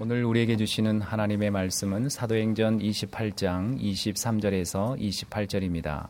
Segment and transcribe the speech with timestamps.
[0.00, 6.06] 오늘 우리에게 주시는 하나님의 말씀은 사도행전 28장 23절에서 28절입니다.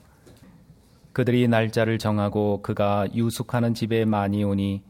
[1.15, 4.83] 그들이 날짜를 정하고 그가 유숙하는 집에 많이 오니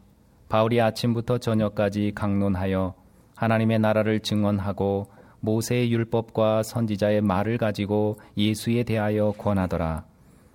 [0.49, 2.95] 바울이 아침부터 저녁까지 강론하여
[3.37, 5.07] 하나님의 나라를 증언하고
[5.39, 10.07] 모세의 율법과 선지자의 말을 가지고 예수에 대하여 권하더라.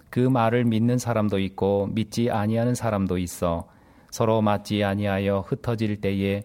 [0.09, 3.69] 그 말을 믿는 사람도 있고 믿지 아니하는 사람도 있어
[4.11, 6.43] 서로 맞지 아니하여 흩어질 때에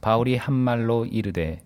[0.00, 1.62] 바울이 한 말로 이르되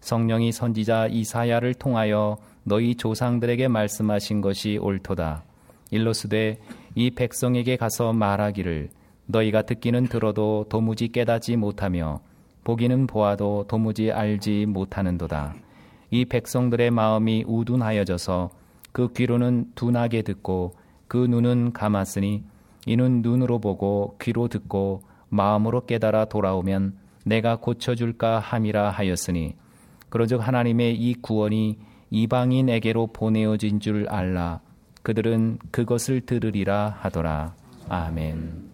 [0.00, 5.44] 성령이 선지자 이사야를 통하여 너희 조상들에게 말씀하신 것이 옳도다.
[5.90, 6.60] 일로스되
[6.94, 8.90] 이 백성에게 가서 말하기를
[9.26, 12.20] 너희가 듣기는 들어도 도무지 깨닫지 못하며
[12.64, 15.54] 보기는 보아도 도무지 알지 못하는도다.
[16.10, 18.50] 이 백성들의 마음이 우둔하여져서
[18.92, 20.74] 그 귀로는 둔하게 듣고
[21.06, 22.44] 그 눈은 감았으니
[22.86, 26.96] 이는 눈으로 보고 귀로 듣고 마음으로 깨달아 돌아오면
[27.28, 29.54] 내가 고쳐줄까 함이라 하였으니
[30.08, 31.78] 그러즉 하나님의 이 구원이
[32.10, 34.60] 이방인에게로 보내어진 줄 알라
[35.02, 37.54] 그들은 그것을 들으리라 하더라
[37.88, 38.68] 아멘.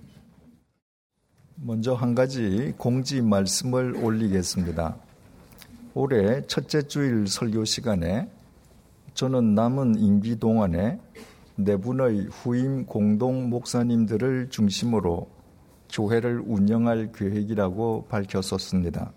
[1.56, 4.96] 먼저 한 가지 공지 말씀을 올리겠습니다.
[5.94, 8.28] 올해 첫째 주일 설교 시간에
[9.14, 10.98] 저는 남은 임기 동안에
[11.56, 15.33] 네 분의 후임 공동 목사님들을 중심으로
[15.95, 19.12] 교회를 운영할 계획이라고 밝혔었습니다.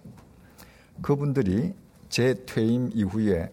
[1.01, 1.73] 그분들이
[2.07, 3.51] 제 퇴임 이후에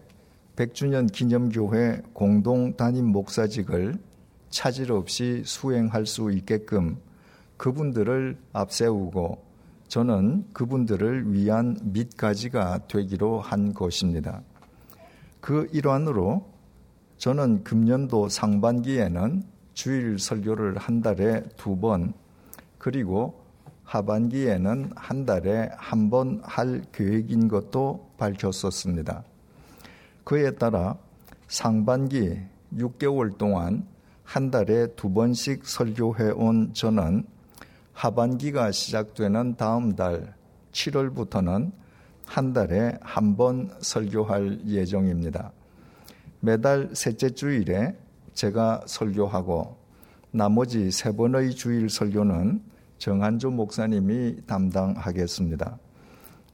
[0.55, 3.95] 100주년 기념교회 공동 담임 목사직을
[4.49, 6.97] 차질 없이 수행할 수 있게끔
[7.57, 9.43] 그분들을 앞세우고
[9.87, 14.41] 저는 그분들을 위한 밑가지가 되기로 한 것입니다.
[15.41, 16.47] 그 일환으로
[17.17, 22.13] 저는 금년도 상반기에는 주일 설교를 한 달에 두 번,
[22.85, 23.43] 그리고
[23.83, 29.23] 하반기에는 한 달에 한 번 할 계획인 것도 밝혔었습니다.
[30.23, 30.95] 그에 따라
[31.47, 32.37] 상반기
[32.75, 33.87] 6개월 동안
[34.23, 37.25] 한 달에 두 번씩 설교해 온 저는
[37.93, 40.35] 하반기가 시작되는 다음 달
[40.71, 41.71] 7월부터는
[42.27, 45.51] 한 달에 한 번 설교할 예정입니다.
[46.39, 47.97] 매달 셋째 주일에
[48.35, 49.75] 제가 설교하고
[50.29, 55.77] 나머지 세 번의 주일 설교는 정한조 목사님이 담당하겠습니다.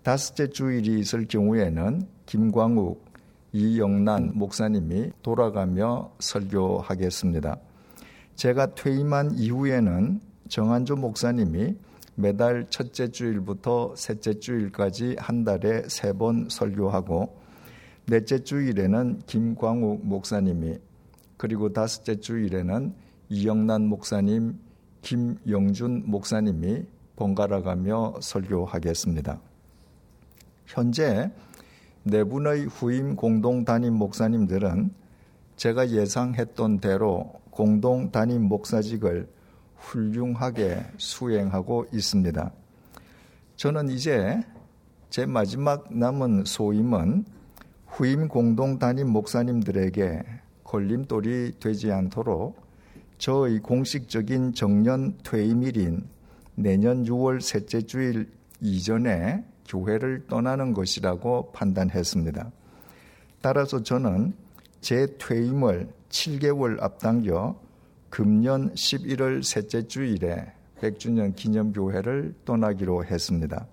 [0.03, 3.05] 다섯째 주일이 있을 경우에는 김광욱,
[3.53, 7.57] 이영란 목사님이 돌아가며 설교하겠습니다.
[8.35, 10.19] 제가 퇴임한 이후에는
[10.49, 11.75] 정한조 목사님이
[12.15, 17.39] 매달 첫째 주일부터 셋째 주일까지 한 달에 세 번 설교하고
[18.07, 20.77] 넷째 주일에는 김광욱 목사님이
[21.37, 22.93] 그리고 다섯째 주일에는
[23.29, 24.59] 이영란 목사님,
[25.01, 26.85] 김영준 목사님이
[27.15, 29.39] 번갈아가며 설교하겠습니다.
[30.65, 31.31] 현재
[32.03, 34.91] 네 분의 후임 공동 담임 목사님들은
[35.55, 39.27] 제가 예상했던 대로 공동 담임 목사직을
[39.75, 42.51] 훌륭하게 수행하고 있습니다.
[43.55, 44.41] 저는 이제
[45.09, 47.25] 제 마지막 남은 소임은
[47.85, 50.23] 후임 공동 담임 목사님들에게
[50.63, 52.70] 걸림돌이 되지 않도록
[53.21, 56.07] 저의 공식적인 정년 퇴임일인
[56.55, 58.27] 내년 6월 셋째 주일
[58.61, 62.51] 이전에 교회를 떠나는 것이라고 판단했습니다.
[63.39, 64.33] 따라서 저는
[64.79, 67.61] 제 퇴임을 7개월 앞당겨
[68.09, 73.67] 금년 11월 셋째 주일에 100주년 기념교회를 떠나기로 했습니다.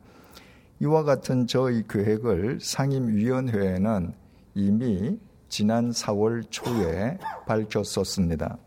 [0.80, 4.12] 이와 같은 저의 계획을 상임위원회에는
[4.56, 7.16] 이미 지난 4월 초에
[7.46, 8.58] 밝혔었습니다.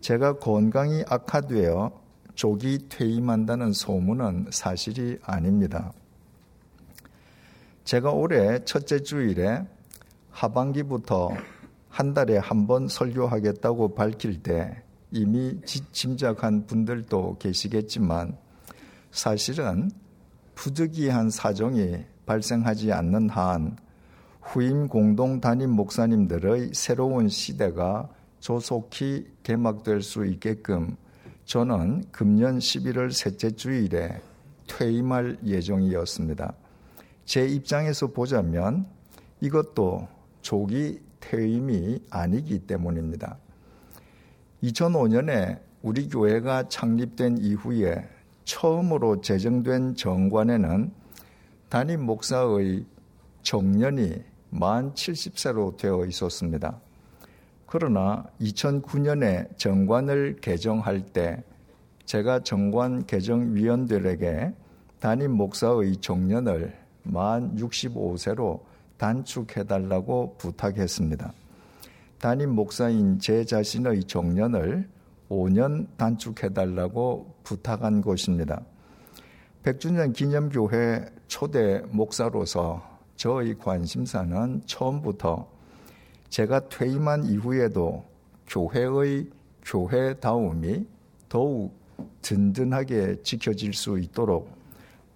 [0.00, 1.92] 제가 건강이 악화되어
[2.34, 5.92] 조기 퇴임한다는 소문은 사실이 아닙니다.
[7.84, 9.64] 제가 올해 첫째 주일에
[10.30, 11.30] 하반기부터
[11.88, 18.36] 한 달에 한 번 설교하겠다고 밝힐 때 이미 짐작한 분들도 계시겠지만
[19.10, 19.90] 사실은
[20.54, 23.76] 부득이한 사정이 발생하지 않는 한
[24.42, 28.08] 후임 공동 담임 목사님들의 새로운 시대가
[28.40, 30.96] 조속히 개막될 수 있게끔
[31.44, 34.20] 저는 금년 11월 셋째 주일에
[34.66, 36.54] 퇴임할 예정이었습니다.
[37.24, 38.86] 제 입장에서 보자면
[39.40, 40.08] 이것도
[40.42, 43.38] 조기 퇴임이 아니기 때문입니다.
[44.62, 48.08] 2005년에 우리 교회가 창립된 이후에
[48.44, 50.90] 처음으로 제정된 정관에는
[51.68, 52.84] 담임 목사의
[53.42, 56.80] 정년이 만 70세로 되어 있었습니다.
[57.70, 61.44] 그러나 2009년에 정관을 개정할 때
[62.06, 64.54] 제가 정관 개정위원들에게
[65.00, 68.60] 담임 목사의 종년을 만 65세로
[68.96, 71.32] 단축해달라고 부탁했습니다.
[72.18, 74.88] 담임 목사인 제 자신의 정년을
[75.28, 78.62] 5년 단축해달라고 부탁한 것입니다.
[79.62, 82.82] 백주년 기념교회 초대 목사로서
[83.16, 85.57] 저의 관심사는 처음부터
[86.28, 88.04] 제가 퇴임한 이후에도
[88.46, 89.28] 교회의
[89.64, 90.86] 교회다움이
[91.28, 91.74] 더욱
[92.22, 94.50] 든든하게 지켜질 수 있도록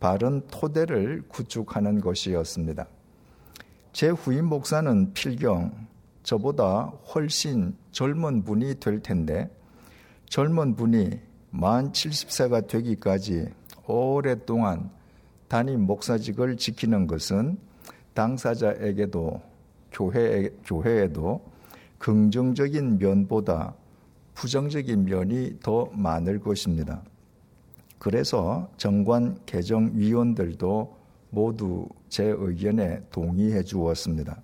[0.01, 2.87] 바른 토대를 구축하는 것이었습니다.
[3.93, 5.71] 제 후임 목사는 필경
[6.23, 9.51] 저보다 훨씬 젊은 분이 될 텐데
[10.29, 11.21] 젊은 분이
[11.51, 13.49] 만 70세가 되기까지
[13.87, 14.91] 오랫동안
[15.49, 17.59] 담임 목사직을 지키는 것은
[18.15, 19.52] 당사자에게도
[19.93, 21.43] 교회, 교회에도
[21.99, 23.75] 긍정적인 면보다
[24.35, 27.03] 부정적인 면이 더 많을 것입니다.
[27.99, 30.97] 그래서 정관 개정 위원들도
[31.31, 34.43] 모두 제 의견에 동의해 주었습니다.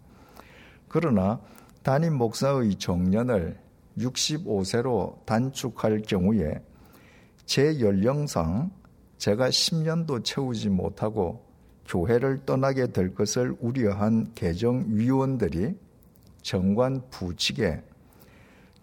[0.89, 1.41] 그러나
[1.83, 3.59] 담임 목사의 정년을
[3.99, 6.63] 65세로 단축할 경우에
[7.45, 8.71] 제 연령상
[9.17, 11.48] 제가 10년도 채우지 못하고
[11.89, 15.75] 교회를 떠나게 될 것을 우려한 개정위원들이
[16.43, 17.83] 정관 부칙에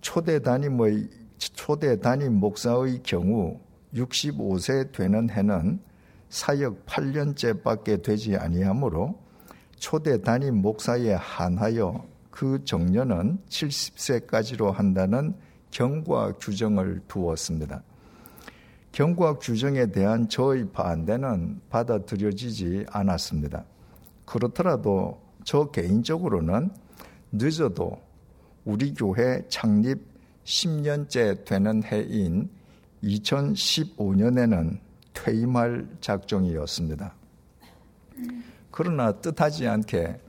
[0.02, 1.08] 초대 담임의
[1.38, 3.60] 초대 담임 목사의 경우
[3.94, 5.80] 65세 되는 해는
[6.30, 9.20] 사역 8년째밖에 되지 아니하므로
[9.78, 15.36] 초대 담임 목사에 한하여 그 정년은 70세까지로 한다는
[15.72, 17.84] 경과 규정을 두었습니다.
[18.96, 23.66] 경과 규정에 대한 저의 반대는 받아들여지지 않았습니다.
[24.24, 26.70] 그렇더라도 저 개인적으로는
[27.34, 28.02] 늦어도
[28.64, 30.00] 우리 교회 창립
[30.46, 32.50] 10년째 되는 해인
[33.04, 34.80] 2015년에는
[35.14, 37.14] 퇴임할 작정이었습니다.
[38.72, 40.22] 그러나 뜻하지 않게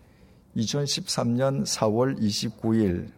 [0.56, 3.12] 2013년 4월 29일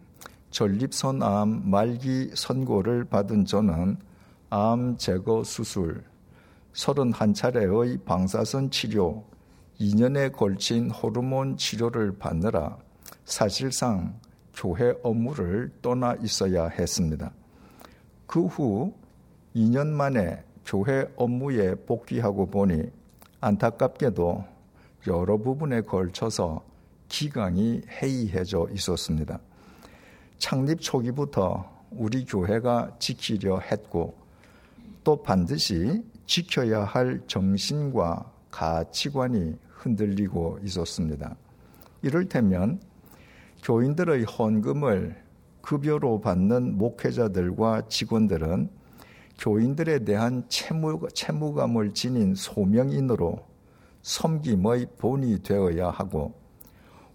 [0.51, 4.08] 전립선암 말기 선고를 받은 저는
[4.49, 6.03] 암 제거 수술,
[6.73, 9.23] 31차례의 방사선 치료,
[9.79, 12.77] 2년에 걸친 호르몬 치료를 받느라
[13.25, 14.19] 사실상
[14.55, 17.31] 교회 업무를 떠나 있어야 했습니다.
[18.25, 18.93] 그 후
[19.55, 22.91] 2년 만에 교회 업무에 복귀하고 보니
[23.41, 24.45] 안타깝게도
[25.07, 26.63] 여러 부분에 걸쳐서
[27.07, 29.39] 기강이 해이해져 있었습니다.
[30.37, 34.15] 창립 초기부터 우리 교회가 지키려 했고
[35.09, 41.35] 또 반드시 지켜야 할 정신과 가치관이 흔들리고 있었습니다.
[42.03, 42.79] 이를테면
[43.63, 45.15] 교인들의 헌금을
[45.61, 48.69] 급여로 받는 목회자들과 직원들은
[49.39, 53.39] 교인들에 대한 채무, 채무감을 지닌 소명인으로
[54.03, 56.35] 섬김의 본이 되어야 하고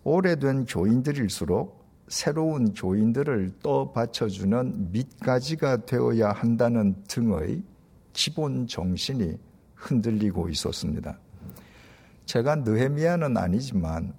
[0.02, 7.62] 오래된 교인들일수록 새로운 교인들을 또 받쳐주는 밑가지가 되어야 한다는 등의
[8.14, 9.36] 기본 정신이
[9.74, 11.18] 흔들리고 있었습니다.
[12.24, 14.14] 제가 느헤미야는 아니지만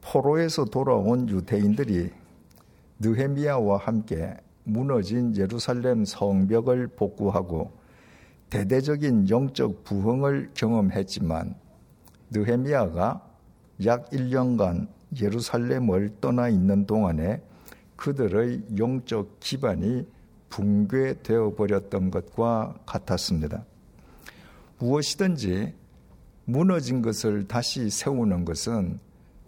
[0.00, 2.10] 포로에서 돌아온 유대인들이
[3.00, 7.72] 느헤미야와 함께 무너진 예루살렘 성벽을 복구하고
[8.50, 11.56] 대대적인 영적 부흥을 경험했지만
[12.30, 13.26] 느헤미야가
[13.86, 14.86] 약 1년간
[15.20, 17.42] 예루살렘을 떠나 있는 동안에
[17.96, 20.06] 그들의 영적 기반이
[20.52, 23.64] 붕괴되어 버렸던 것과 같았습니다.
[24.78, 25.72] 무엇이든지
[26.44, 29.00] 무너진 것을 다시 세우는 것은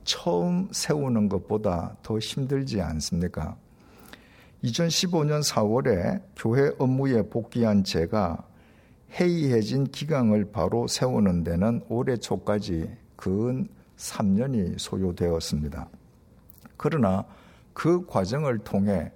[0.05, 3.57] 처음 세우는 것보다 더 힘들지 않습니까?
[4.63, 8.47] 2015년 4월에 교회 업무에 복귀한 제가
[9.21, 13.69] 해이해진 기강을 바로 세우는 데는 올해 초까지 근
[13.99, 15.89] 3년이 소요되었습니다.
[16.79, 17.25] 그러나
[17.75, 19.13] 그 과정을 통해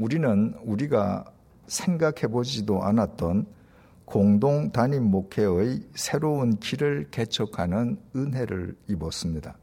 [0.00, 1.26] 우리는 우리가
[1.66, 3.46] 생각해 보지도 않았던
[4.06, 9.56] 공동 단임 목회의 새로운 길을 개척하는 은혜를 입었습니다.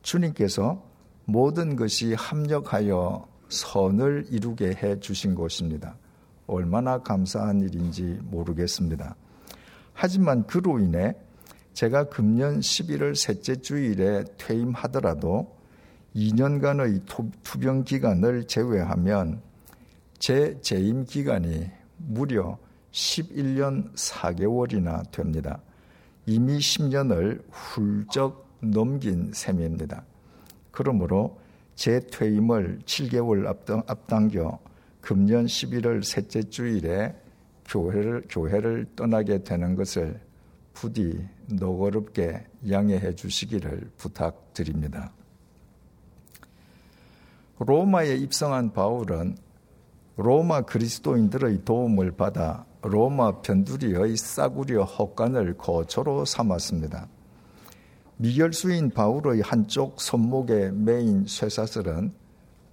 [0.00, 0.82] 주님께서
[1.26, 5.96] 모든 것이 합력하여 선을 이루게 해 주신 것입니다.
[6.46, 9.14] 얼마나 감사한 일인지 모르겠습니다.
[9.92, 11.14] 하지만 그로 인해
[11.74, 15.61] 제가 금년 11월 셋째 주일에 퇴임하더라도
[16.14, 17.02] 2년간의
[17.42, 19.40] 투병 기간을 제외하면
[20.18, 22.58] 제 재임 기간이 무려
[22.92, 25.60] 11년 4개월이나 됩니다.
[26.26, 30.04] 이미 10년을 훌쩍 넘긴 셈입니다.
[30.70, 31.40] 그러므로
[31.74, 33.46] 제 퇴임을 7개월
[33.88, 34.58] 앞당 겨
[35.00, 37.14] 금년 11월 셋째 주일에
[37.66, 40.20] 교회를, 교회를 떠나게 되는 것을
[40.74, 45.12] 부디 너그럽게 양해해 주시기를 부탁드립니다.
[47.64, 49.36] 로마에 입성한 바울은
[50.16, 57.06] 로마 그리스도인들의 도움을 받아 로마 편두리의 싸구려 헛간을 거처로 삼았습니다.
[58.16, 62.12] 미결수인 바울의 한쪽 손목에 메인 쇠사슬은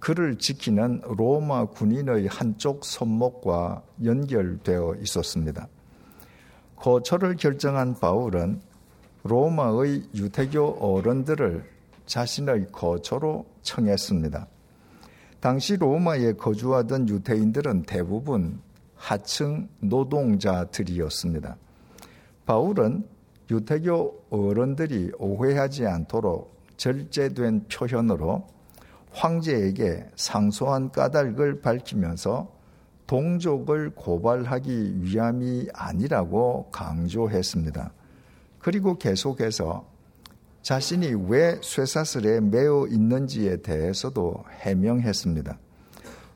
[0.00, 5.68] 그를 지키는 로마 군인의 한쪽 손목과 연결되어 있었습니다.
[6.74, 8.60] 거처를 결정한 바울은
[9.22, 11.64] 로마의 유태교 어른들을
[12.06, 14.48] 자신의 거처로 청했습니다.
[15.40, 18.60] 당시 로마에 거주하던 유태인들은 대부분
[18.94, 21.56] 하층 노동자들이었습니다.
[22.44, 23.06] 바울은
[23.50, 28.46] 유태교 어른들이 오해하지 않도록 절제된 표현으로
[29.12, 32.52] 황제에게 상소한 까닭을 밝히면서
[33.06, 37.92] 동족을 고발하기 위함이 아니라고 강조했습니다.
[38.58, 39.89] 그리고 계속해서
[40.62, 45.58] 자신이 왜 쇠사슬에 매어 있는지에 대해서도 해명했습니다.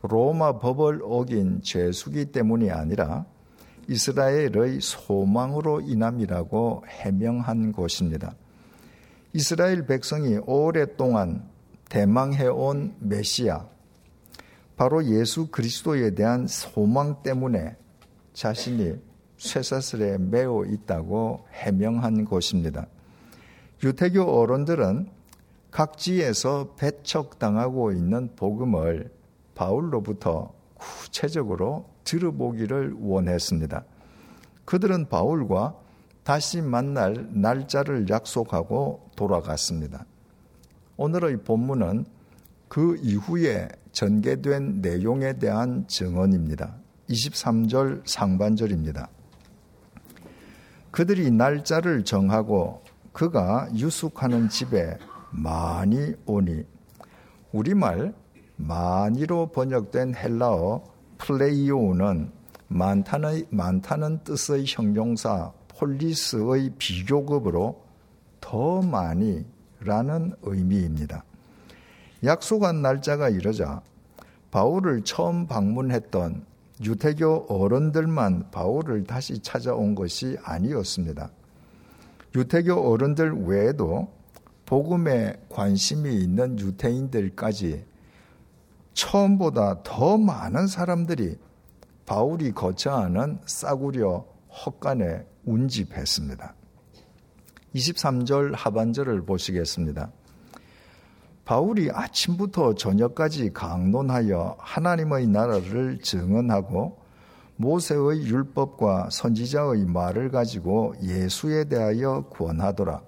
[0.02, 3.26] 로마 법을 어긴 죄수기 때문이 아니라
[3.88, 8.34] 이스라엘의 소망으로 인함이라고 해명한 것입니다.
[9.34, 11.48] 이스라엘 백성이 오랫동안
[11.90, 13.66] 대망해온 메시아,
[14.76, 17.76] 바로 예수 그리스도에 대한 소망 때문에
[18.32, 18.94] 자신이
[19.36, 22.86] 쇠사슬에 매어 있다고 해명한 것입니다.
[23.84, 25.08] 유태교 어른들은
[25.70, 29.12] 각지에서 배척당하고 있는 복음을
[29.54, 33.84] 바울로부터 구체적으로 들어보기를 원했습니다.
[34.64, 35.76] 그들은 바울과
[36.22, 40.06] 다시 만날 날짜를 약속하고 돌아갔습니다.
[40.96, 42.06] 오늘의 본문은
[42.68, 46.74] 그 이후에 전개된 내용에 대한 증언입니다.
[47.10, 49.10] 23절 상반절입니다.
[50.90, 52.83] 그들이 날짜를 정하고
[53.14, 54.98] 그가 유숙하는 집에
[55.30, 56.64] 많이 오니
[57.52, 58.12] 우리말
[58.56, 60.84] 많이로 번역된 헬라어
[61.18, 62.30] 플레이오는
[62.66, 67.80] 많다는, 많다는 뜻의 형용사 폴리스의 비교급으로
[68.40, 69.46] 더 많이
[69.80, 71.24] 라는 의미입니다.
[72.24, 73.80] 약속한 날짜가 이르자
[74.50, 76.44] 바울을 처음 방문했던
[76.82, 81.30] 유태교 어른들만 바울을 다시 찾아온 것이 아니었습니다.
[82.34, 84.08] 유태교 어른들 외에도
[84.66, 87.84] 복음에 관심이 있는 유태인들까지
[88.92, 91.36] 처음보다 더 많은 사람들이
[92.06, 96.54] 바울이 거처하는 싸구려 헛간에 운집했습니다.
[97.74, 100.10] 23절 하반절을 보시겠습니다.
[101.44, 107.03] 바울이 아침부터 저녁까지 강론하여 하나님의 나라를 증언하고
[107.56, 113.02] 모세의 율법과 선지자의 말을 가지고 예수에 대하여 권하더라.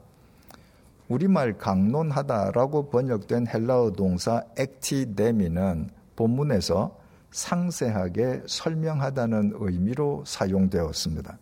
[1.08, 6.96] 우리말 강론하다라고 번역된 헬라어 동사 액티데미는 본문에서
[7.30, 11.38] 상세하게 설명하다는 의미로 사용되었습니다.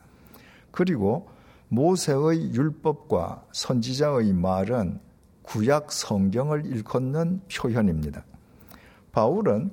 [0.70, 1.28] 그리고
[1.68, 5.00] 모세의 율법과 선지자의 말은
[5.42, 8.24] 구약 성경을 일컫는 표현입니다.
[9.12, 9.70] 바울은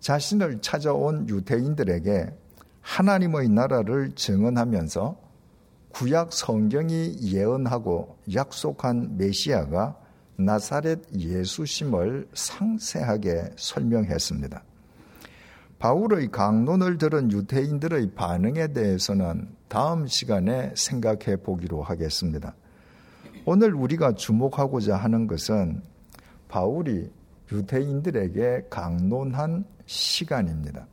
[0.00, 2.41] 자신을 찾아온 유대인들에게
[2.82, 5.16] 하나님의 나라를 증언하면서
[5.90, 9.96] 구약 성경이 예언하고 약속한 메시아가
[10.36, 14.62] 나사렛 예수심을 상세하게 설명했습니다.
[15.78, 22.54] 바울의 강론을 들은 유대인들의 반응에 대해서는 다음 시간에 생각해 보기로 하겠습니다.
[23.44, 25.82] 오늘 우리가 주목하고자 하는 것은
[26.48, 27.10] 바울이
[27.50, 30.86] 유대인들에게 강론한 시간입니다.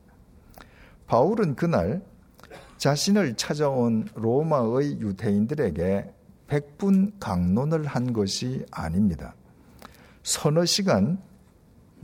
[1.09, 2.03] 바울은 그날
[2.77, 6.13] 자신을 찾아온 로마의 유대인들에게
[6.45, 9.33] 백분 강론을 한 것이 아닙니다.
[10.21, 11.19] 서너 시간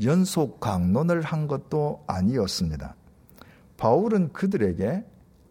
[0.04, 2.96] 연속 강론을 한 것도 아니었습니다.
[3.78, 5.06] 바울은 그들에게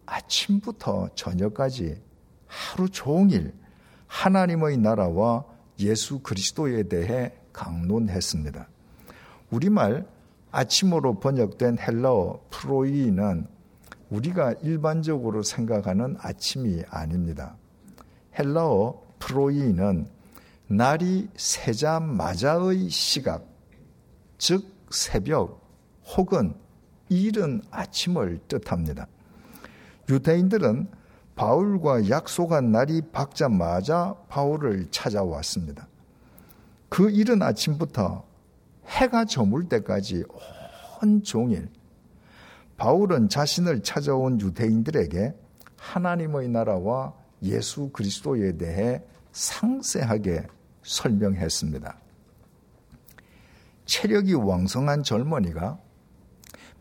[0.05, 2.01] 아침부터 저녁까지
[2.47, 3.53] 하루 종일
[4.07, 5.45] 하나님의 나라와
[5.79, 8.67] 예수 그리스도에 대해 강론했습니다.
[9.49, 10.05] 우리말
[10.55, 13.45] 아침으로 번역된 헬라어 프로이는
[14.09, 17.57] 우리가 일반적으로 생각하는 아침이 아닙니다.
[18.39, 20.07] 헬라어 프로이는
[20.67, 23.45] 날이 새자마자의 시각,
[24.37, 25.61] 즉 새벽
[26.15, 26.53] 혹은
[27.09, 29.07] 이른 아침을 뜻합니다.
[30.07, 30.87] 유대인들은
[31.35, 35.85] 바울과 약속한 날이 밝자마자 바울을 찾아왔습니다.
[36.87, 38.23] 그 이른 아침부터
[38.87, 40.23] 해가 저물 때까지
[41.01, 41.69] 온 종일
[42.77, 45.33] 바울은 자신을 찾아온 유대인들에게
[45.77, 47.13] 하나님의 나라와
[47.43, 49.01] 예수 그리스도에 대해
[49.31, 50.47] 상세하게
[50.83, 51.97] 설명했습니다.
[53.85, 55.79] 체력이 왕성한 젊은이가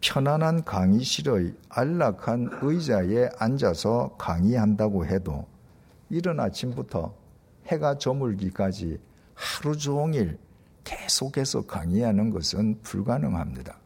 [0.00, 5.46] 편안한 강의실의 안락한 의자에 앉아서 강의한다고 해도
[6.10, 7.14] 이른 아침부터
[7.66, 8.98] 해가 저물기까지
[9.34, 10.38] 하루 종일
[10.84, 13.78] 계속해서 강의하는 것은 불가능합니다.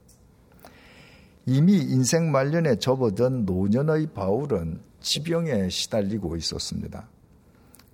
[1.47, 7.09] 이미 인생 말년에 접어든 노년의 바울은 지병에 시달리고 있었습니다.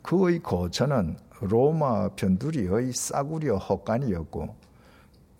[0.02, 4.56] 그의 거처는 로마 변두리의 싸구려 헛간이었고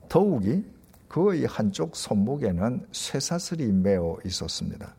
[0.09, 0.65] 더욱이
[1.09, 4.95] 그의 한쪽 손목에는 쇠사슬이 매어 있었습니다.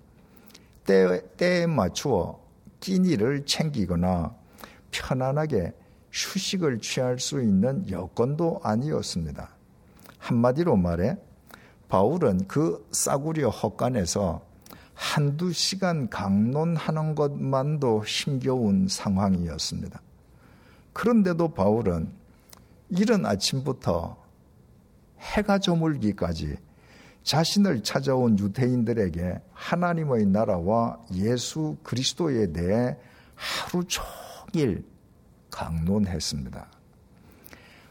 [0.86, 2.39] 때, 때에 맞추어
[2.79, 4.36] 끼니를 챙기거나
[4.91, 5.74] 편안하게
[6.15, 9.50] 휴식을 취할 수 있는 여건도 아니었습니다.
[10.17, 11.17] 한마디로 말해
[11.89, 14.41] 바울은 그 싸구려 헛간에서
[14.93, 20.01] 한두 시간 강론하는 것만도 힘겨운 상황이었습니다.
[20.93, 22.10] 그런데도 바울은
[22.89, 24.15] 이른 아침부터
[25.19, 26.55] 해가 저물기까지
[27.24, 32.95] 자신을 찾아온 유대인들에게 하나님의 나라와 예수 그리스도에 대해
[33.36, 34.86] 하루 종일
[35.55, 36.67] 강론했습니다.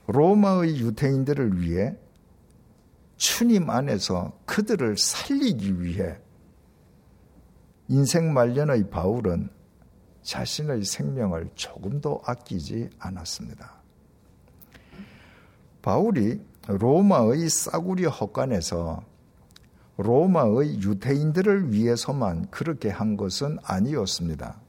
[0.06, 1.96] 로마의 유대인들을 위해
[3.16, 6.18] 주님 안에서 그들을 살리기 위해
[7.88, 9.48] 인생 말년의 바울은
[10.22, 13.72] 자신의 생명을 조금도 아끼지 않았습니다.
[15.80, 19.02] 바울이 로마의 싸구려 헛간에서
[19.96, 24.63] 로마의 유대인들을 위해서만 그렇게 한 것은 아니었습니다.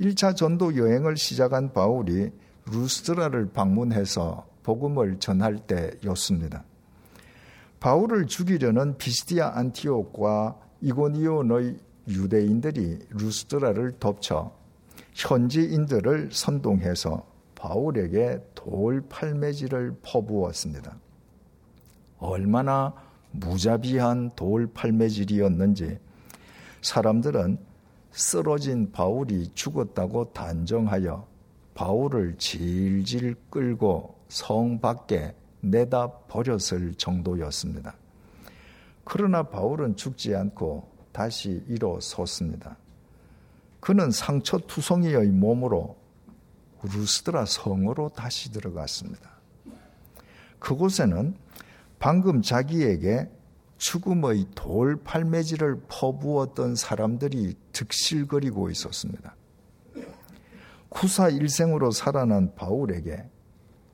[0.00, 2.30] 1차 전도 여행을 시작한 바울이
[2.70, 6.64] 루스드라를 방문해서 복음을 전할 때였습니다.
[7.80, 14.52] 바울을 죽이려는 비스디아 안티옥과 이고니온의 유대인들이 루스드라를 덮쳐
[15.14, 20.96] 현지인들을 선동해서 바울에게 돌 팔매질을 퍼부었습니다.
[22.18, 22.92] 얼마나
[23.30, 25.98] 무자비한 돌 팔매질이었는지
[26.82, 27.58] 사람들은
[28.16, 31.28] 쓰러진 바울이 죽었다고 단정하여
[31.74, 37.94] 바울을 질질 끌고 성 밖에 내다 버렸을 정도였습니다.
[39.04, 42.78] 그러나 바울은 죽지 않고 다시 일어섰습니다.
[43.80, 45.96] 그는 상처 투성이의 몸으로
[46.82, 49.30] 루스드라 성으로 다시 들어갔습니다.
[50.58, 51.36] 그곳에는
[51.98, 53.28] 방금 자기에게
[53.78, 59.34] 죽음의 돌 팔매질을 퍼부었던 사람들이 득실거리고 있었습니다.
[60.88, 63.28] 구사 일생으로 살아난 바울에게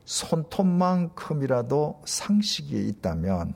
[0.04, 3.54] 손톱만큼이라도 상식이 있다면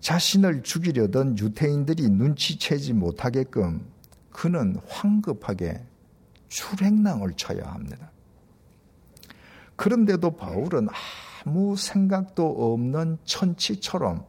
[0.00, 3.86] 자신을 죽이려던 유태인들이 눈치채지 못하게끔
[4.30, 5.84] 그는 황급하게
[6.48, 8.10] 출행랑을 쳐야 합니다.
[9.76, 10.88] 그런데도 바울은
[11.44, 14.24] 아무 생각도 없는 천치처럼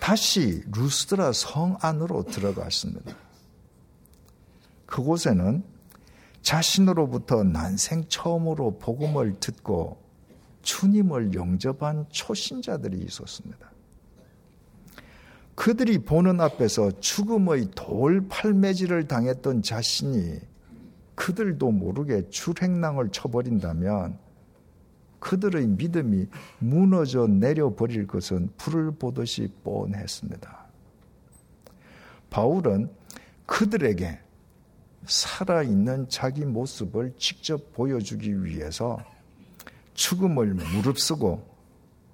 [0.00, 3.16] 다시 루스드라 성 안으로 들어갔습니다.
[4.86, 5.62] 그곳에는
[6.42, 9.98] 자신으로부터 난생 처음으로 복음을 듣고
[10.62, 13.70] 주님을 영접한 초신자들이 있었습니다.
[15.54, 20.40] 그들이 보는 앞에서 죽음의 돌 팔매질을 당했던 자신이
[21.14, 24.29] 그들도 모르게 출행랑을 쳐버린다면
[25.20, 26.26] 그들의 믿음이
[26.58, 30.66] 무너져 내려버릴 것은 불을 보듯이 뻔했습니다.
[32.30, 32.90] 바울은
[33.46, 34.18] 그들에게
[35.06, 38.98] 살아있는 자기 모습을 직접 보여주기 위해서
[39.94, 41.48] 죽음을 무릅쓰고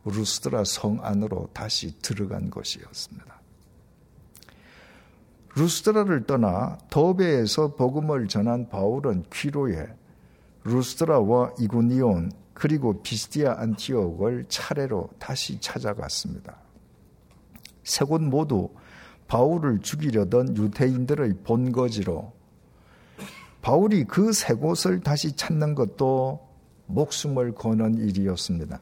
[0.04, 3.36] 루스드라 성 안으로 다시 들어간 것이었습니다.
[5.56, 9.88] 루스드라를 떠나 더베에서 복음을 전한 바울은 퀴로에
[10.64, 16.56] 루스드라와 이고니온 그리고 비스티아 안티옥을 차례로 다시 찾아갔습니다.
[17.84, 18.70] 세 곳 모두
[19.28, 22.32] 바울을 죽이려던 유대인들의 본거지로
[23.60, 26.48] 바울이 그 세 곳을 다시 찾는 것도
[26.86, 28.80] 목숨을 거는 일이었습니다.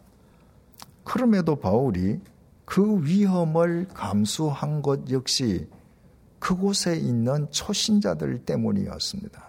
[1.02, 2.20] 그럼에도 바울이
[2.64, 5.68] 그 위험을 감수한 것 역시
[6.38, 9.42] 그곳에 있는 초신자들 때문이었습니다.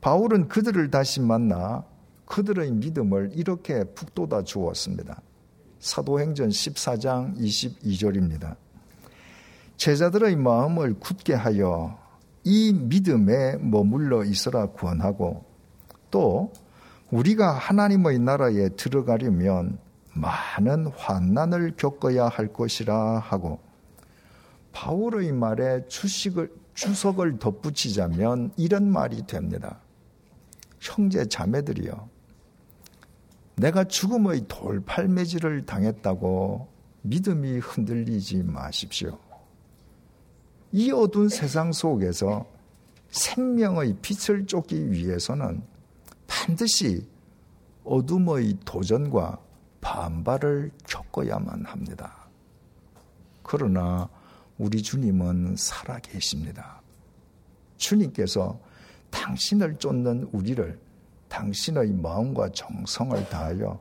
[0.00, 1.84] 바울은 그들을 다시 만나
[2.26, 5.22] 그들의 믿음을 이렇게 북돋아 주었습니다.
[5.78, 8.56] 사도행전 14장 22절입니다.
[9.76, 11.98] 제자들의 마음을 굳게 하여
[12.44, 15.44] 이 믿음에 머물러 있으라 구원하고
[16.10, 16.52] 또
[17.10, 19.78] 우리가 하나님의 나라에 들어가려면
[20.12, 23.60] 많은 환난을 겪어야 할 것이라 하고
[24.72, 29.80] 바울의 말에 주식을 주석을 덧붙이자면 이런 말이 됩니다.
[30.80, 32.15] 형제 자매들이요.
[33.56, 36.68] 내가 죽음의 돌팔매질을 당했다고
[37.02, 39.18] 믿음이 흔들리지 마십시오.
[40.72, 42.46] 이 어두운 세상 속에서
[43.08, 45.62] 생명의 빛을 쫓기 위해서는
[46.26, 47.06] 반드시
[47.84, 49.38] 어둠의 도전과
[49.80, 52.28] 반발을 겪어야만 합니다.
[53.42, 54.08] 그러나
[54.58, 56.82] 우리 주님은 살아 계십니다.
[57.76, 58.58] 주님께서
[59.10, 60.78] 당신을 쫓는 우리를
[61.36, 63.78] 당신의 마음과 정성을 다하여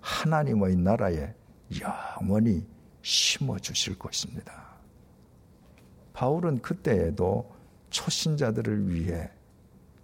[0.00, 1.34] 하나님의 나라에
[1.78, 2.66] 영원히
[3.02, 4.78] 심어 주실 것입니다.
[6.14, 7.54] 바울은 그때에도
[7.90, 9.28] 초신자들을 위해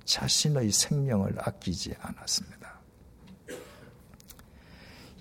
[0.05, 2.79] 자신의 생명을 아끼지 않았습니다.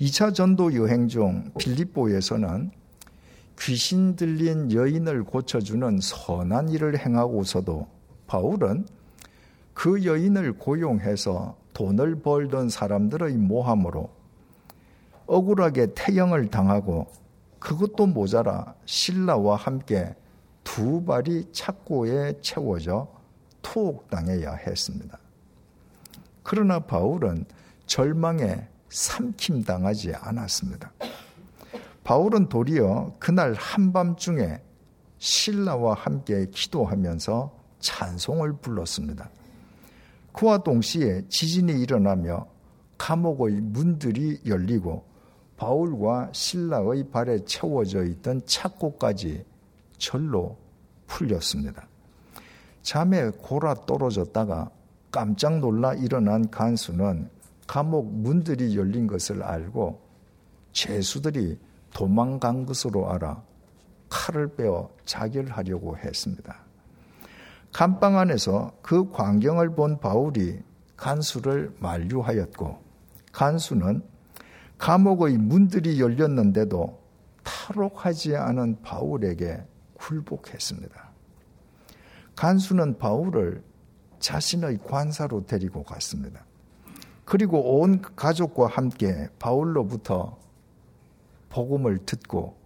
[0.02, 2.72] 2차 전도 여행 중 빌립보에서는
[3.58, 7.88] 귀신 들린 여인을 고쳐주는 선한 일을 행하고서도
[8.28, 8.86] 바울은
[9.74, 14.10] 그 여인을 고용해서 돈을 벌던 사람들의 모함으로
[15.28, 17.08] 억울하게 태형을 당하고
[17.60, 20.13] 그것도 모자라 신라와 함께
[20.65, 23.08] 두 발이 착고에 채워져
[23.62, 25.18] 투옥당해야 했습니다.
[26.44, 27.46] 그러나 바울은
[27.86, 30.92] 절망에 삼킴당하지 않았습니다.
[32.04, 34.60] 바울은 도리어 그날 한밤중에
[35.18, 39.30] 신라와 함께 기도하면서 찬송을 불렀습니다.
[40.32, 42.48] 그와 동시에 지진이 일어나며
[42.98, 45.06] 감옥의 문들이 열리고
[45.58, 49.46] 바울과 신라의 발에 채워져 있던 착고까지
[49.98, 50.58] 절로
[51.08, 51.88] 풀렸습니다.
[52.82, 54.70] 잠에 골아 떨어졌다가
[55.12, 57.30] 깜짝 놀라 일어난 간수는
[57.68, 60.00] 감옥 문들이 열린 것을 알고
[60.72, 61.60] 죄수들이
[61.94, 63.44] 도망간 것으로 알아
[64.10, 66.69] 칼을 빼어 자결하려고 했습니다.
[67.72, 70.60] 감방 안에서 그 광경을 본 바울이
[70.98, 72.84] 간수를 만류하였고
[73.32, 74.04] 간수는
[74.78, 77.00] 감옥의 문들이 열렸는데도
[77.44, 79.64] 탈옥하지 않은 바울에게
[79.96, 81.10] 굴복했습니다.
[82.36, 83.64] 간수는 바울을
[84.20, 86.46] 자신의 관사로 데리고 갔습니다.
[87.26, 90.38] 그리고 온 가족과 함께 바울로부터
[91.50, 92.58] 복음을 듣고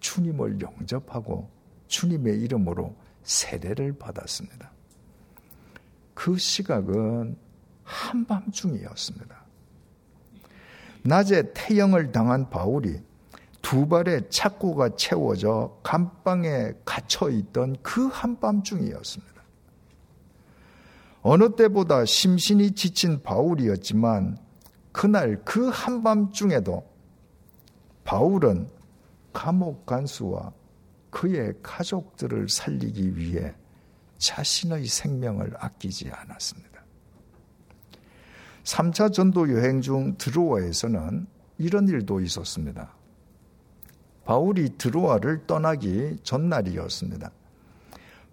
[0.00, 1.48] 주님을 영접하고
[1.88, 4.70] 주님의 이름으로 세례를 받았습니다.
[6.14, 7.36] 그 시각은
[7.84, 9.42] 한밤중이었습니다.
[11.04, 13.02] 낮에 태영을 당한 바울이
[13.60, 19.32] 두 발의 착고가 채워져 감방에 갇혀 있던 그 한밤중이었습니다.
[21.22, 24.38] 어느 때보다 심신이 지친 바울이었지만
[24.90, 26.84] 그날 그 한밤중에도
[28.04, 28.68] 바울은
[29.32, 30.52] 감옥 간수와
[31.12, 33.54] 그의 가족들을 살리기 위해
[34.18, 36.82] 자신의 생명을 아끼지 않았습니다.
[38.64, 41.26] 3차 전도 여행 중 드로아에서는
[41.58, 42.94] 이런 일도 있었습니다.
[44.24, 47.30] 바울이 드로아를 떠나기 전날이었습니다.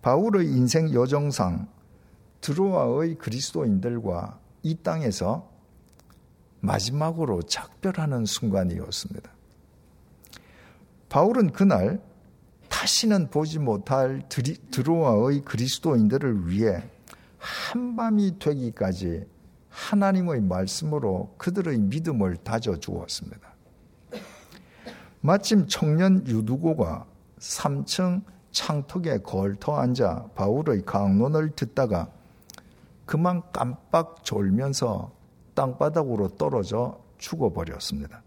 [0.01, 1.67] 바울의 인생 여정상
[2.41, 5.51] 드로아의 그리스도인들과 이 땅에서
[6.61, 9.29] 마지막으로 작별하는 순간이었습니다.
[11.09, 11.99] 바울은 그날
[12.89, 14.23] 다시는 보지 못할
[14.71, 16.81] 드로아의 그리스도인들을 위해
[17.37, 19.27] 한밤이 되기까지
[19.69, 23.47] 하나님의 말씀으로 그들의 믿음을 다져 주었습니다.
[25.21, 27.05] 마침 청년 유두고가
[27.37, 32.09] 3층 창턱에 걸터 앉아 바울의 강론을 듣다가
[33.05, 35.13] 그만 깜빡 졸면서
[35.53, 38.23] 땅바닥으로 떨어져 죽어버렸습니다.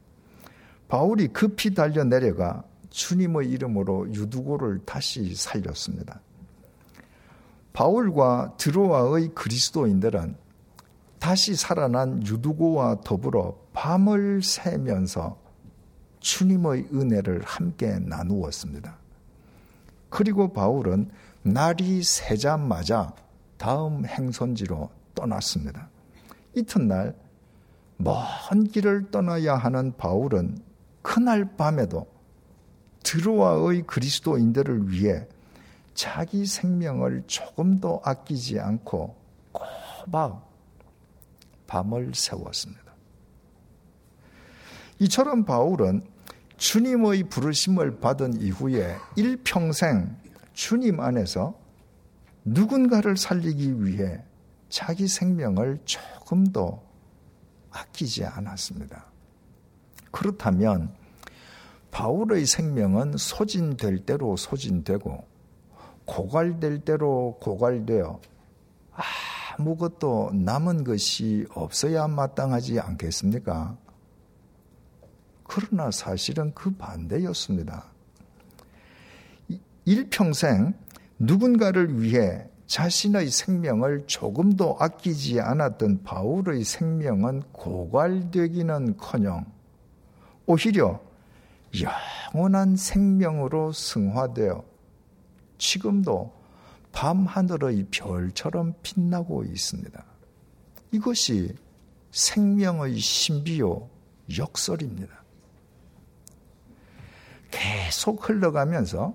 [0.87, 6.21] 바울이 급히 달려 내려가 주님의 이름으로 유두고를 다시 살렸습니다.
[7.73, 10.37] 바울과 드로아의 그리스도인들은
[11.19, 15.41] 다시 살아난 유두고와 더불어 밤을 새면서
[16.21, 18.99] 주님의 은혜를 함께 나누었습니다.
[20.11, 21.11] 그리고 바울은
[21.43, 23.15] 날이 새자마자
[23.57, 25.89] 다음 행선지로 떠났습니다.
[26.55, 27.17] 이튿날
[27.97, 30.59] 먼 길을 떠나야 하는 바울은
[31.01, 32.07] 그날 밤에도
[33.03, 35.27] 드로아의 그리스도인들을 위해
[35.95, 39.17] 자기 생명을 조금도 아끼지 않고
[39.53, 40.49] 꼬박
[41.67, 42.83] 밤을 세웠습니다.
[44.99, 46.07] 이처럼 바울은
[46.57, 50.17] 주님의 부르심을 받은 이후에 일평생
[50.53, 51.59] 주님 안에서
[52.45, 54.23] 누군가를 살리기 위해
[54.69, 56.83] 자기 생명을 조금도
[57.71, 59.07] 아끼지 않았습니다.
[60.11, 60.95] 그렇다면
[61.93, 65.25] 바울의 생명은 소진될 대로 소진되고
[66.07, 68.21] 고갈될 대로 고갈되어
[69.59, 73.77] 아무것도 남은 것이 없어야 마땅하지 않겠습니까?
[75.45, 77.85] 그러나 사실은 그 반대였습니다.
[79.85, 80.75] 일평생
[81.19, 89.45] 누군가를 위해 자신의 생명을 조금도 아끼지 않았던 바울의 생명은 고갈되기는 커녕
[90.47, 91.12] 오히려
[91.81, 94.65] 영원한 생명으로 승화되어
[95.59, 96.33] 지금도
[96.93, 100.05] 밤하늘의 별처럼 빛나고 있습니다.
[100.91, 101.55] 이것이
[102.11, 103.89] 생명의 신비요
[104.39, 105.23] 역설입니다.
[107.51, 109.15] 계속 흘러가면서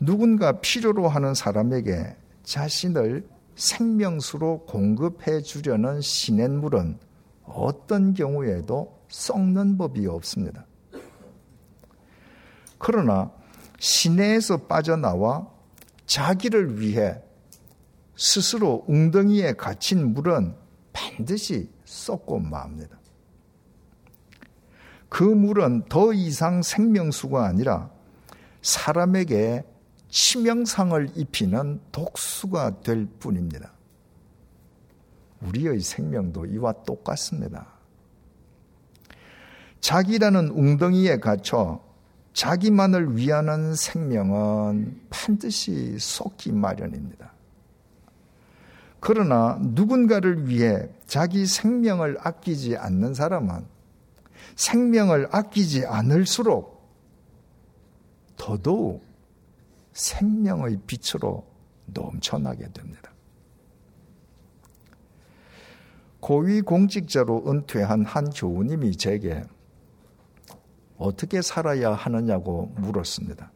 [0.00, 6.98] 누군가 필요로 하는 사람에게 자신을 생명수로 공급해 주려는 시냇물은
[7.44, 10.66] 어떤 경우에도 썩는 법이 없습니다.
[12.84, 13.30] 그러나
[13.78, 15.48] 시내에서 빠져나와
[16.04, 17.18] 자기를 위해
[18.14, 20.54] 스스로 웅덩이에 갇힌 물은
[20.92, 22.98] 반드시 썩고 맙니다.
[25.08, 27.90] 그 물은 더 이상 생명수가 아니라
[28.60, 29.64] 사람에게
[30.10, 33.72] 치명상을 입히는 독수가 될 뿐입니다.
[35.40, 37.66] 우리의 생명도 이와 똑같습니다.
[39.80, 41.93] 자기라는 웅덩이에 갇혀
[42.34, 47.32] 자기만을 위하는 생명은 반드시 쏟기 마련입니다.
[49.00, 53.64] 그러나 누군가를 위해 자기 생명을 아끼지 않는 사람은
[54.56, 56.74] 생명을 아끼지 않을수록
[58.36, 59.04] 더더욱
[59.92, 61.46] 생명의 빛으로
[61.86, 63.12] 넘쳐나게 됩니다.
[66.18, 69.44] 고위 공직자로 은퇴한 한 교우님이 제게
[70.96, 73.50] 어떻게 살아야 하느냐고 물었습니다.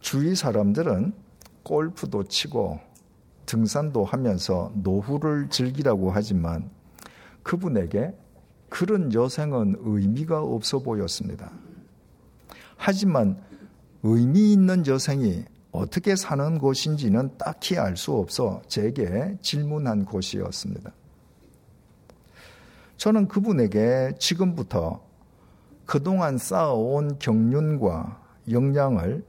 [0.00, 1.12] 주위 사람들은
[1.62, 2.80] 골프도 치고
[3.46, 6.70] 등산도 하면서 노후를 즐기라고 하지만
[7.42, 8.14] 그분에게
[8.68, 11.50] 그런 여생은 의미가 없어 보였습니다.
[12.76, 13.40] 하지만
[14.02, 20.92] 의미 있는 여생이 어떻게 사는 곳인지는 딱히 알 수 없어 제게 질문한 곳이었습니다.
[22.96, 25.05] 저는 그분에게 지금부터
[25.86, 28.20] 그동안 쌓아온 경륜과
[28.50, 29.24] 역량을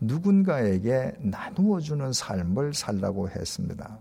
[0.00, 3.98] 누군가에게 나누어 주는 삶을 살라고 했습니다.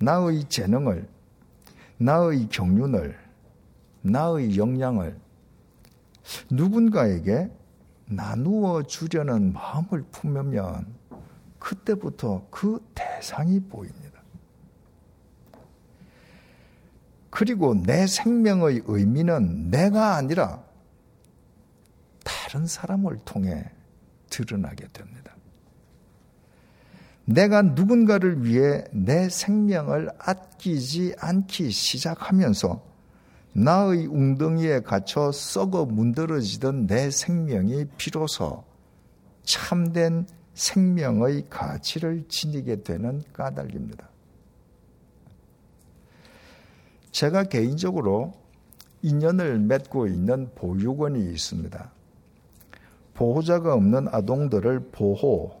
[0.00, 1.08] 나의 재능을,
[1.98, 3.16] 나의 경륜을,
[4.02, 5.16] 나의 역량을
[6.50, 7.50] 누군가에게
[8.06, 10.86] 나누어 주려는 마음을 품으면
[11.58, 14.17] 그때부터 그 대상이 보입니다.
[17.30, 20.62] 그리고 내 생명의 의미는 내가 아니라
[22.24, 23.70] 다른 사람을 통해
[24.30, 25.34] 드러나게 됩니다.
[27.24, 32.82] 내가 누군가를 위해 내 생명을 아끼지 않기 시작하면서
[33.52, 38.64] 나의 웅덩이에 갇혀 썩어 문드러지던 내 생명이 비로소
[39.42, 44.07] 참된 생명의 가치를 지니게 되는 까닭입니다.
[47.18, 48.32] 제가 개인적으로
[49.02, 51.90] 인연을 맺고 있는 보육원이 있습니다.
[53.14, 55.60] 보호자가 없는 아동들을 보호,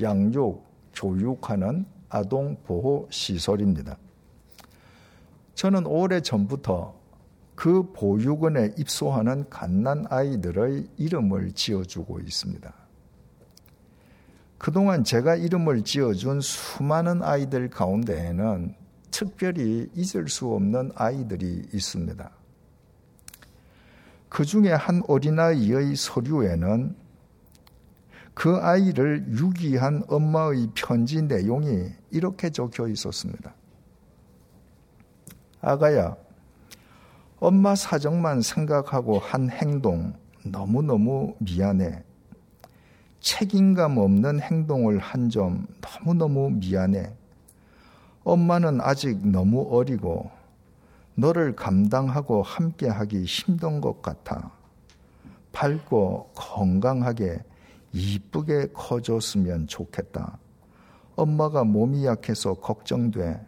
[0.00, 3.98] 양육, 교육하는 아동 보호 시설입니다.
[5.56, 6.94] 저는 오래 전부터
[7.56, 12.72] 그 보육원에 입소하는 갓난 아이들의 이름을 지어주고 있습니다.
[14.58, 18.83] 그동안 제가 이름을 지어준 수많은 아이들 가운데에는
[19.14, 22.30] 특별히 잊을 수 없는 아이들이 있습니다.
[24.28, 26.96] 그 중에 한 어린아이의 서류에는
[28.34, 33.54] 그 아이를 유기한 엄마의 편지 내용이 이렇게 적혀 있었습니다.
[35.60, 36.16] 아가야,
[37.38, 40.12] 엄마 사정만 생각하고 한 행동
[40.44, 42.02] 너무너무 미안해.
[43.20, 47.23] 책임감 없는 행동을 한 점 너무너무 미안해.
[48.24, 50.30] 엄마는 아직 너무 어리고
[51.14, 54.50] 너를 감당하고 함께 하기 힘든 것 같아.
[55.52, 57.38] 밝고 건강하게
[57.92, 60.38] 이쁘게 커졌으면 좋겠다.
[61.16, 63.46] 엄마가 몸이 약해서 걱정돼.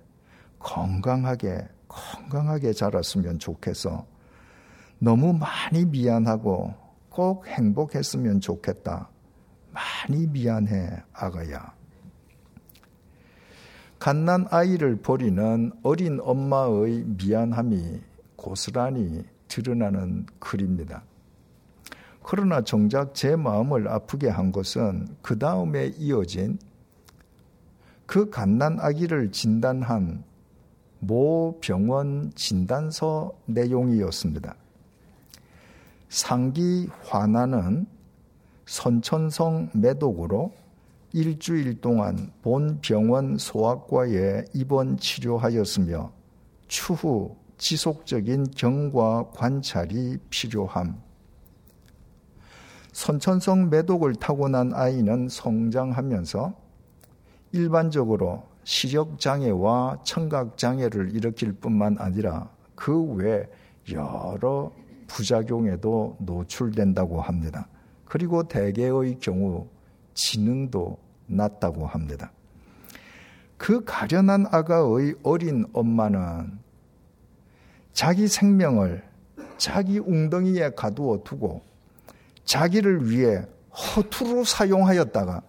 [0.60, 4.06] 건강하게, 건강하게 자랐으면 좋겠어.
[4.98, 6.72] 너무 많이 미안하고
[7.10, 9.08] 꼭 행복했으면 좋겠다.
[9.72, 11.75] 많이 미안해, 아가야.
[13.98, 18.00] 갓난 아이를 버리는 어린 엄마의 미안함이
[18.36, 21.02] 고스란히 드러나는 글입니다.
[22.22, 26.58] 그러나 정작 제 마음을 아프게 한 것은 그 다음에 이어진
[28.04, 30.24] 그 갓난 아기를 진단한
[30.98, 34.54] 모 병원 진단서 내용이었습니다.
[36.08, 37.86] 상기 환아는
[38.66, 40.52] 선천성 매독으로
[41.16, 46.12] 일주일 동안 본 병원 소아과에 입원 치료하였으며
[46.68, 51.00] 추후 지속적인 경과 관찰이 필요함.
[52.92, 56.54] 선천성 매독을 타고난 아이는 성장하면서
[57.52, 63.48] 일반적으로 시력 장애와 청각 장애를 일으킬 뿐만 아니라 그 외
[63.90, 64.70] 여러
[65.06, 67.68] 부작용에도 노출된다고 합니다.
[68.04, 69.66] 그리고 대개의 경우
[70.12, 72.30] 지능도 낮다고 합니다.
[73.56, 76.58] 그 가련한 아가의 어린 엄마는
[77.92, 79.02] 자기 생명을
[79.56, 81.62] 자기 웅덩이에 가두어 두고
[82.44, 85.42] 자기를 위해 허투루 사용하였다가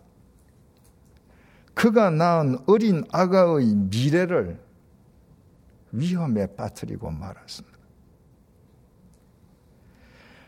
[1.73, 4.59] 그가 낳은 어린 아가의 미래를
[5.91, 7.77] 위험에 빠뜨리고 말았습니다.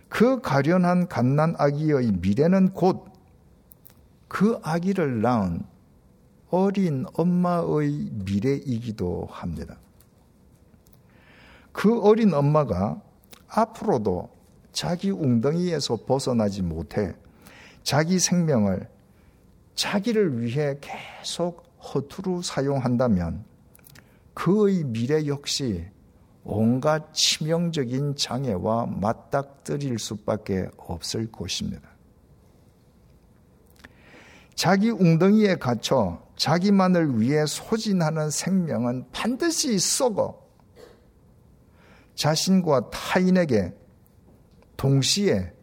[0.08, 3.06] 그 가련한 갓난 아기의 미래는 곧
[4.30, 5.64] 그 아기를 낳은
[6.52, 9.78] 어린 엄마의 미래이기도 합니다.
[11.74, 13.02] 그 어린 엄마가
[13.48, 14.30] 앞으로도
[14.72, 17.14] 자기 웅덩이에서 벗어나지 못해
[17.84, 18.88] 자기 생명을
[19.76, 23.44] 자기를 위해 계속 허투루 사용한다면
[24.34, 25.86] 그의 미래 역시
[26.44, 31.99] 온갖 치명적인 장애와 맞닥뜨릴 수밖에 없을 것입니다.
[34.60, 40.38] 자기 웅덩이에 갇혀 자기만을 위해 소진하는 생명은 반드시 썩어
[42.16, 43.74] 자신과 타인에게
[44.76, 45.54] 동시에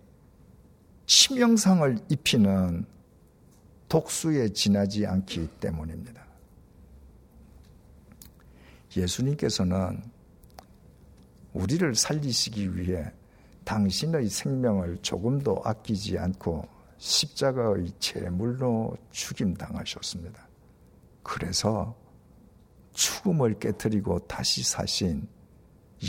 [1.05, 2.87] 치명상을 입히는
[3.91, 6.25] 독수에 지나지 않기 때문입니다.
[8.97, 10.03] 예수님께서는
[11.53, 13.13] 우리를 살리시기 위해
[13.65, 20.49] 당신의 생명을 조금도 아끼지 않고 십자가의 제물로 죽임당하셨습니다.
[21.23, 21.97] 그래서
[22.93, 25.29] 죽음을 깨뜨리고 다시 사신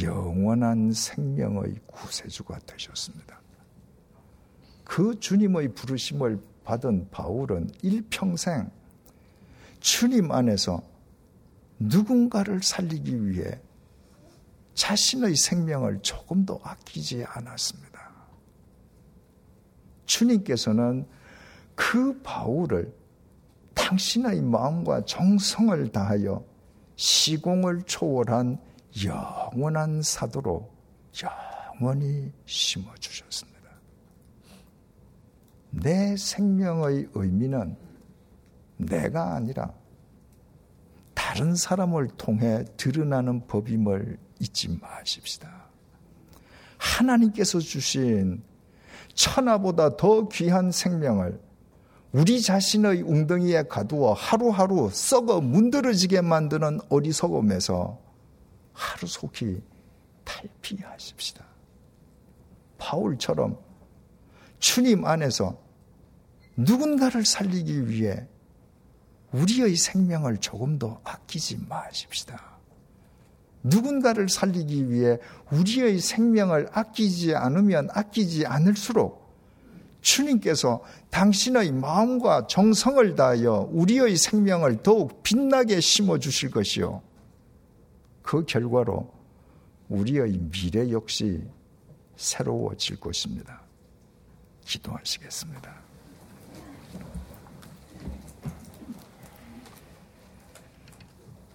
[0.01, 3.41] 영원한 생명의 구세주가 되셨습니다.
[4.83, 8.69] 그 주님의 부르심을 받은 바울은 일평생
[9.79, 10.81] 주님 안에서
[11.79, 13.59] 누군가를 살리기 위해
[14.73, 17.96] 자신의 생명을 조금도 아끼지 않았습니다.
[20.07, 21.05] 주님께서는
[21.75, 22.91] 그 바울을
[23.75, 26.43] 당신의 마음과 정성을 다하여
[26.95, 28.57] 시공을 초월한
[29.05, 30.67] 영원한 사도로
[31.79, 33.57] 영원히 심어주셨습니다.
[35.69, 37.77] 내 생명의 의미는
[38.77, 39.71] 내가 아니라
[41.13, 45.67] 다른 사람을 통해 드러나는 법임을 잊지 마십시다.
[46.77, 48.41] 하나님께서 주신
[49.17, 51.41] 천하보다 더 귀한 생명을
[52.13, 57.99] 우리 자신의 웅덩이에 가두어 하루하루 썩어 문드러지게 만드는 어리석음에서
[58.71, 59.61] 하루속히
[60.23, 61.43] 탈피하십시다.
[62.77, 63.57] 바울처럼
[64.59, 65.57] 주님 안에서
[66.55, 68.27] 누군가를 살리기 위해
[69.31, 72.56] 우리의 생명을 조금 더 아끼지 마십시다.
[73.63, 75.17] 누군가를 살리기 위해
[75.51, 79.27] 우리의 생명을 아끼지 않으면 아끼지 않을수록
[80.01, 87.01] 주님께서 당신의 마음과 정성을 다하여 우리의 생명을 더욱 빛나게 심어 주실 것이요.
[88.21, 89.11] 그 결과로
[89.89, 91.41] 우리의 미래 역시
[92.15, 93.61] 새로워질 것입니다.
[94.65, 95.86] 기도하시겠습니다.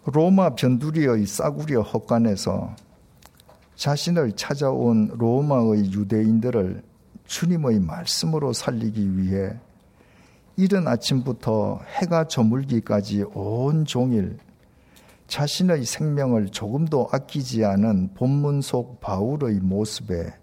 [0.04, 2.74] 로마 변두리의 싸구려 헛간에서
[3.76, 6.82] 자신을 찾아온 로마의 유대인들을
[7.24, 9.54] 주님의 말씀으로 살리기 위해
[10.56, 14.38] 이른 아침부터 해가 저물기까지 온 종일
[15.28, 20.34] 자신의 생명을 조금도 아끼지 않은 본문 속 바울의 모습에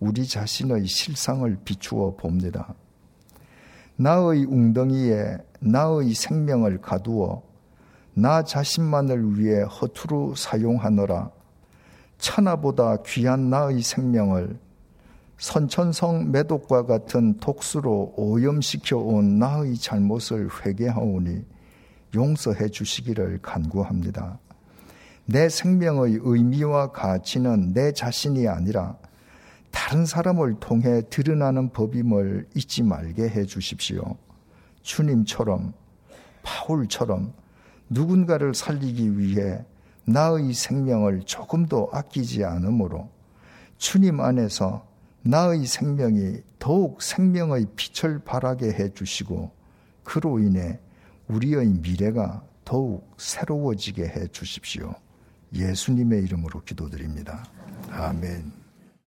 [0.00, 2.74] 우리 자신의 실상을 비추어 봅니다.
[3.96, 7.45] 나의 웅덩이에 나의 생명을 가두어
[8.18, 11.30] 나 자신만을 위해 허투루 사용하노라.
[12.16, 14.58] 천하보다 귀한 나의 생명을
[15.36, 21.44] 선천성 매독과 같은 독수로 오염시켜 온 나의 잘못을 회개하오니
[22.14, 24.38] 용서해 주시기를 간구합니다.
[25.26, 28.96] 내 생명의 의미와 가치는 내 자신이 아니라
[29.70, 34.16] 다른 사람을 통해 드러나는 법임을 잊지 말게 해 주십시오.
[34.80, 35.74] 주님처럼,
[36.42, 37.34] 바울처럼
[37.88, 39.64] 누군가를 살리기 위해
[40.04, 43.08] 나의 생명을 조금도 아끼지 않으므로
[43.78, 44.86] 주님 안에서
[45.22, 49.50] 나의 생명이 더욱 생명의 빛을 발하게 해 주시고
[50.04, 50.78] 그로 인해
[51.28, 54.94] 우리의 미래가 더욱 새로워지게 해 주십시오.
[55.52, 57.44] 예수님의 이름으로 기도드립니다.
[57.90, 58.65] 아멘.